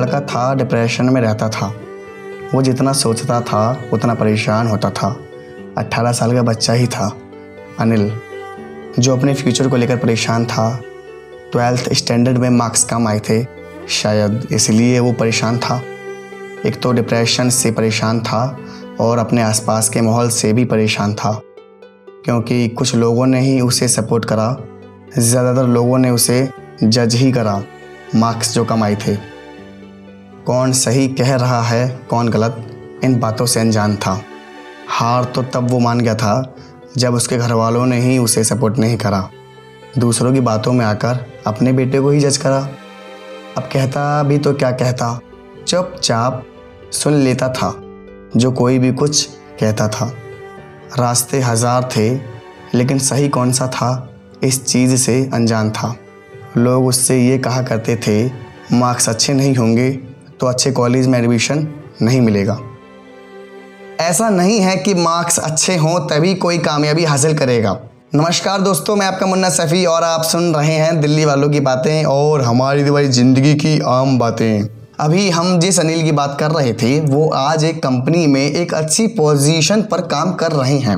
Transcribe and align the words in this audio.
लड़का 0.00 0.20
था 0.22 0.54
डिप्रेशन 0.54 1.04
में 1.04 1.20
रहता 1.20 1.48
था। 1.48 1.72
वो 2.54 2.62
जितना 2.62 2.92
सोचता 2.92 3.40
था, 3.40 3.88
उतना 3.92 4.14
परेशान 4.14 4.66
होता 4.66 4.90
था। 4.90 5.16
18 5.78 6.12
साल 6.12 6.34
का 6.34 6.42
बच्चा 6.42 6.72
ही 6.72 6.86
था, 6.86 7.12
अनिल, 7.80 8.10
जो 8.98 9.16
अपने 9.16 9.34
फ्यूचर 9.34 9.68
को 9.68 9.76
लेकर 9.76 9.96
परेशान 9.96 10.44
था। 10.46 10.70
ट्वेल्थ 11.52 11.92
स्टैंडर्ड 11.92 12.38
में 12.38 12.48
मार्क्स 12.50 12.84
कम 12.84 13.08
आए 13.08 13.20
थे, 13.20 13.42
शायद 13.90 14.46
इसलिए 14.52 14.98
वो 15.00 15.12
परेशान 15.12 15.58
था। 15.58 15.80
एक 16.66 16.80
तो 16.82 16.92
डिप्रेशन 16.92 17.48
से 17.50 17.70
परेशान 17.70 18.20
था 18.20 18.58
और 19.00 19.18
अपने 19.18 19.42
आसपास 19.42 19.88
के 19.88 20.00
माहौल 20.00 20.28
से 20.28 20.52
भी 20.52 20.64
परेशान 20.64 21.14
था, 21.14 21.32
क्योंकि 22.24 22.68
कुछ 22.68 22.94
लोगों 22.94 23.26
ने 23.26 23.40
ही 23.40 23.60
उसे 23.60 23.88
सपोर्ट 23.88 24.24
करा। 24.24 24.56
ज़्यादातर 25.18 25.68
लोगों 25.68 25.98
ने 25.98 26.10
उसे 26.10 26.48
जज 26.82 27.14
ही 27.14 27.30
करा 27.32 27.62
मार्क्स 28.14 28.54
जो 28.54 28.64
कम 28.64 28.82
आए 28.84 28.96
थे। 28.96 29.14
कौन 30.50 30.72
सही 30.72 31.08
कह 31.08 31.34
रहा 31.36 31.62
है, 31.62 31.88
कौन 32.10 32.28
गलत, 32.28 32.56
इन 33.04 33.20
बातों 33.20 33.46
से 33.46 33.60
अनजान 33.60 33.96
था। 33.96 34.22
हार 34.88 35.24
तो 35.24 35.42
तब 35.42 35.70
वो 35.70 35.78
मान 35.78 36.00
गया 36.00 36.14
था, 36.14 36.54
जब 36.96 37.14
उसके 37.14 37.36
घर 37.38 37.52
वालों 37.52 37.86
ने 37.86 38.00
ही 38.00 38.18
उसे 38.18 38.44
सपोर्ट 38.44 38.78
नहीं 38.78 38.96
करा। 38.96 39.30
दूसरों 39.98 40.32
की 40.32 40.40
बातों 40.40 40.72
में 40.72 40.84
आकर 40.86 41.24
अपने 41.46 41.72
बेटे 41.72 42.00
को 42.00 42.10
ही 42.10 42.20
जज 42.20 42.36
करा। 42.36 42.58
अब 43.58 43.62
कहता 43.62 44.22
भी 44.22 44.38
तो 44.38 44.54
क्या 44.54 44.70
कहता? 44.70 45.20
चुपचाप 45.68 46.44
सुन 46.92 47.14
लेता 47.14 47.48
था, 47.48 47.74
जो 48.36 48.52
कोई 48.52 48.78
भी 48.78 48.92
कुछ 48.92 49.24
कहता 49.60 49.88
था। 49.88 50.12
रास्ते 50.98 51.40
हज़ार 51.40 51.88
थे, 51.96 52.14
लेकिन 52.74 52.98
सही 52.98 53.28
कौन 53.28 53.52
सा 53.52 53.68
था, 53.68 54.14
इस 54.44 54.64
चीज़ 54.66 54.96
से 54.96 55.30
अनजान 55.34 55.70
था। 55.70 55.96
लोग 56.56 56.86
उससे 56.86 57.22
ये 57.28 57.38
कहा 57.38 57.62
करते 57.62 57.96
थे, 57.96 58.24
मार्क्स 58.72 59.08
अच्छे 59.08 59.32
नहीं 59.32 59.56
होंगे 59.56 60.09
तो 60.40 60.46
अच्छे 60.46 60.70
कॉलेज 60.72 61.06
में 61.06 61.18
एडमिशन 61.18 61.66
नहीं 62.02 62.20
मिलेगा। 62.20 62.58
ऐसा 64.00 64.28
नहीं 64.30 64.58
है 64.60 64.76
कि 64.76 64.94
मार्क्स 64.94 65.38
अच्छे 65.38 65.76
हों 65.76 65.98
तभी 66.08 66.34
कोई 66.34 66.58
कामयाबी 66.58 67.04
हासिल 67.04 67.36
करेगा। 67.38 67.76
नमस्कार 68.14 68.60
दोस्तों, 68.60 68.94
मैं 68.96 69.06
आपका 69.06 69.26
मुन्ना 69.26 69.48
सफ़ी 69.48 69.84
और 69.84 70.02
आप 70.02 70.22
सुन 70.22 70.54
रहे 70.54 70.74
हैं 70.74 71.00
दिल्ली 71.00 71.24
वालों 71.24 71.48
की 71.48 71.60
बातें 71.60 72.04
और 72.04 72.42
हमारी 72.42 72.84
दिवाली 72.84 73.08
ज़िंदगी 73.08 73.54
की 73.54 73.78
आम 73.86 74.18
बातें। 74.18 74.68
अभी 75.00 75.28
हम 75.30 75.58
जिस 75.58 75.80
अनिल 75.80 76.02
की 76.02 76.12
बात 76.12 76.36
कर 76.40 76.50
रहे 76.50 76.72
थे, 76.72 76.98
वो 77.00 77.28
आज 77.28 77.64
एक 77.64 77.82
कंपनी 77.82 78.26
में 78.26 78.40
एक 78.42 78.74
अच्छी 78.74 79.06
पोजीशन 79.06 79.82
पर 79.82 80.00
काम 80.06 80.32
कर 80.32 80.52
रहे 80.52 80.78
हैं। 80.78 80.96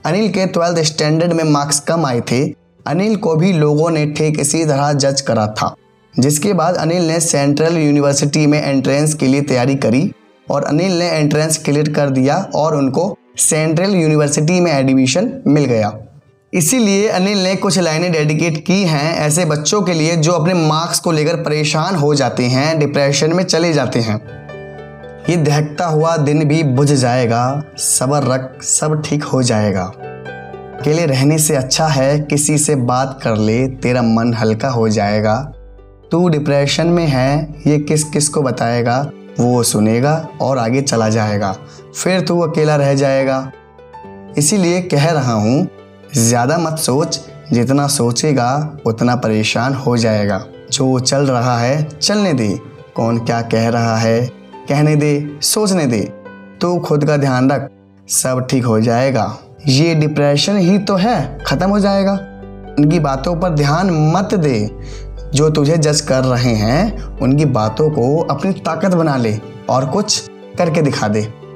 अनिल 0.00 0.28
के 0.28 0.46
ट्वेल्थ 0.46 0.78
स्टैंडर्ड 0.86 1.32
में 1.32 1.44
मार्क्स 1.44 1.80
कम 1.80 2.06
आए 2.06 2.20
थे। 2.20 2.42
अनिल 2.86 3.16
को 3.16 3.34
भी 3.34 3.52
लोगों 3.52 3.90
ने 3.90 4.06
ठीक 4.06 4.40
इसी 4.40 4.64
तरह 4.64 4.92
जज 4.94 5.20
करा 5.20 5.46
था। 5.52 5.74
जिसके 6.18 6.52
बाद 6.52 6.76
अनिल 6.76 7.02
ने 7.02 7.20
सेंट्रल 7.20 7.76
यूनिवर्सिटी 7.76 8.46
में 8.46 8.62
एंट्रेंस 8.64 9.14
के 9.14 9.26
लिए 9.26 9.40
तैयारी 9.40 9.74
करी 9.74 10.12
और 10.50 10.64
अनिल 10.64 10.98
ने 10.98 11.10
एंट्रेंस 11.10 11.58
क्लियर 11.58 11.92
कर 11.92 12.10
दिया 12.10 12.36
और 12.54 12.76
उनको 12.76 13.16
सेंट्रल 13.38 13.94
यूनिवर्सिटी 13.94 14.60
में 14.60 14.72
एडमिशन 14.72 15.42
मिल 15.46 15.64
गया। 15.64 15.92
इसीलिए 16.52 17.08
अनिल 17.08 17.38
ने 17.38 17.56
कुछ 17.56 17.78
लाइनें 17.78 18.12
डेडिकेट 18.12 18.66
की 18.66 18.82
हैं 18.82 19.16
ऐसे 19.16 19.44
बच्चों 19.44 19.82
के 19.82 19.92
लिए 19.92 20.16
जो 20.16 20.32
अपने 20.32 20.54
मार्क्स 20.54 21.00
को 21.00 21.12
लेकर 21.12 21.36
परेशान 21.36 21.96
हो 21.96 22.14
जाते 22.14 22.44
हैं, 22.44 22.78
डिप्रेशन 22.78 23.32
में 23.32 23.44
चले 23.44 23.72
जाते 23.72 24.00
हैं। 24.00 24.20
ये 25.30 25.36
दहकता 25.36 25.86
हुआ 25.86 26.16
दिन 26.16 26.44
भी 26.44 26.62
बुझ 26.62 26.92
जाएगा, 26.92 27.62
सबर 27.78 28.22
रख, 28.22 28.62
सब 28.62 29.02
ठीक 29.04 29.24
हो 29.24 29.42
जाएगा। 29.42 29.82
अकेले 30.80 31.06
रहने 31.06 31.38
से 31.38 31.56
अच्छा 31.56 31.86
है, 31.86 32.20
किसी 32.20 32.58
से 32.58 32.74
बात 32.74 33.18
कर 33.22 33.36
ले, 33.36 33.68
तेरा 33.68 34.02
मन 34.02 34.34
हल्का 34.34 34.68
हो 34.68 34.88
जाएगा। 34.88 35.52
तू 36.12 36.28
डिप्रेशन 36.28 36.86
में 36.86 37.06
है, 37.06 37.54
ये 37.66 37.78
किस 37.78 38.04
किस 38.04 38.28
को 38.28 38.42
बताएगा? 38.42 38.98
वो 39.40 39.62
सुनेगा 39.62 40.14
और 40.40 40.58
आगे 40.58 40.82
चला 40.82 41.08
जाएगा। 41.08 41.52
फिर 41.94 42.20
तू 42.20 42.40
अकेला 42.40 42.76
रह 42.76 42.94
जाएगा। 42.94 43.52
इसीलिए 44.38 44.80
कह 44.82 45.10
रहा 45.10 45.32
हूँ, 45.32 45.66
ज़्यादा 46.14 46.58
मत 46.58 46.78
सोच। 46.78 47.20
जितना 47.52 47.86
सोचेगा, 47.86 48.78
उतना 48.86 49.16
परेशान 49.16 49.74
हो 49.74 49.96
जाएगा। 49.96 50.44
जो 50.72 50.98
चल 50.98 51.26
रहा 51.26 51.58
है, 51.58 51.82
चलने 51.90 52.32
दे। 52.34 52.48
कौन 52.96 53.18
क्या 53.18 53.40
कह 53.42 53.68
रहा 53.68 53.96
है, 53.96 54.20
कहने 54.68 54.94
दे, 54.96 55.38
सोचने 55.42 55.86
दे। 55.86 56.00
तू 56.60 56.78
खुद 56.78 57.04
का 57.04 57.16
ध्यान 57.16 57.50
रख, 57.50 57.68
सब 58.08 58.46
ठीक 58.50 58.64
हो 58.64 58.80
जाएगा। 58.80 59.38
ये 59.68 59.94
डिप्रेशन 59.94 60.56
ही 60.56 60.78
तो 60.78 60.96
है, 60.96 61.38
ख़त्म 61.46 61.68
हो 61.70 61.78
जाएगा। 61.80 62.12
उनकी 62.78 62.98
बातों 63.00 63.34
पर 63.36 63.48
ध्यान 63.48 63.90
मत 64.16 64.34
दे। 64.34 64.58
जो 65.34 65.50
तुझे 65.50 65.76
जज 65.76 66.00
कर 66.00 66.24
रहे 66.24 66.54
हैं, 66.54 67.18
उनकी 67.18 67.44
बातों 67.44 67.90
को 67.90 68.18
अपनी 68.20 68.52
ताकत 68.52 68.94
बना 68.94 69.16
ले 69.16 69.38
और 69.70 69.86
कुछ 69.86 70.28
करके 70.58 70.82
दिखा 70.82 71.08
दे। 71.08 71.46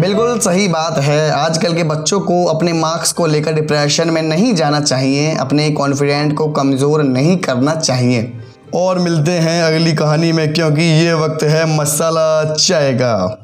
बिल्कुल 0.00 0.38
सही 0.38 0.68
बात 0.68 0.98
है। 0.98 1.30
आजकल 1.30 1.74
के 1.74 1.82
बच्चों 1.82 2.20
को 2.20 2.44
अपने 2.44 2.72
मार्क्स 2.72 3.12
को 3.12 3.26
लेकर 3.26 3.52
डिप्रेशन 3.52 4.10
में 4.10 4.22
नहीं 4.22 4.54
जाना 4.54 4.80
चाहिए। 4.80 5.34
अपने 5.34 5.70
कॉन्फिडेंट 5.70 6.36
को 6.36 6.46
कमज़ोर 6.48 7.02
नहीं 7.02 7.36
करना 7.36 7.74
चाहिए। 7.74 8.32
और 8.74 8.98
मिलते 8.98 9.30
हैं 9.30 9.62
अगली 9.62 9.92
कहानी 9.92 10.32
में, 10.32 10.52
क्योंकि 10.54 10.82
ये 10.82 11.14
वक्त 11.14 11.42
है 11.42 11.78
मसाला 11.78 12.54
चाय 12.54 12.92
का। 12.92 13.42